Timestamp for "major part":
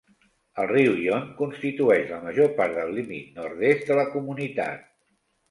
2.23-2.75